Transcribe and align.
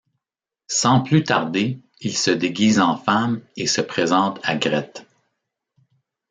Sans 0.71 1.01
plus 1.03 1.21
tarder, 1.23 1.79
il 1.99 2.17
se 2.17 2.31
déguise 2.31 2.79
en 2.79 2.97
femme 2.97 3.39
et 3.55 3.67
se 3.67 3.81
présente 3.81 4.39
à 4.41 4.55
Grete. 4.55 5.05